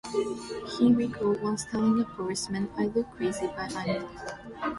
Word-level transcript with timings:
He 0.79 0.91
recalled 0.91 1.43
once 1.43 1.63
telling 1.69 2.01
a 2.01 2.03
policeman: 2.05 2.71
I 2.75 2.87
look 2.87 3.07
crazy 3.11 3.45
but 3.55 3.75
I'm 3.75 4.01
not. 4.01 4.35